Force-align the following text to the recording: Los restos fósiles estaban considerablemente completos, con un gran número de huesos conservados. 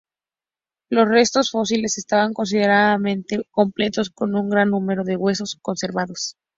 Los 0.89 1.07
restos 1.09 1.51
fósiles 1.51 1.99
estaban 1.99 2.33
considerablemente 2.33 3.45
completos, 3.51 4.09
con 4.09 4.33
un 4.35 4.49
gran 4.49 4.71
número 4.71 5.03
de 5.03 5.15
huesos 5.15 5.59
conservados. 5.61 6.37